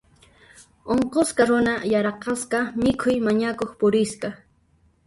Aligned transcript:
Unqusqa 0.95 1.43
runa 1.49 1.75
yaraqasqa 1.91 2.59
mikhuy 2.83 3.17
mañakuq 3.25 3.71
purisqa. 3.79 4.29